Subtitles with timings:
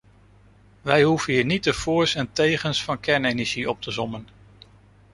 [0.81, 4.27] Wij hoeven hier niet de voors en tegens van kernenergie op te sommen.